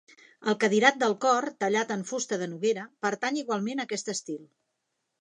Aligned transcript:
El 0.51 0.55
cadirat 0.63 0.97
del 1.03 1.13
cor, 1.25 1.47
tallat 1.65 1.95
en 1.97 2.07
fusta 2.13 2.41
de 2.45 2.49
noguera, 2.57 2.89
pertany 3.07 3.41
igualment 3.45 3.85
a 3.87 3.91
aquest 3.91 4.15
estil. 4.19 4.45